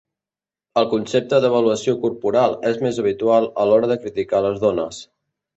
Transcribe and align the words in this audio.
El 0.81 0.87
concepte 0.93 1.41
d'avaluació 1.43 1.95
corporal 2.05 2.57
és 2.71 2.81
més 2.87 3.01
habitual 3.05 3.49
a 3.65 3.69
l'hora 3.73 3.91
de 3.93 4.01
criticar 4.07 4.45
les 4.49 4.63
dones. 4.69 5.05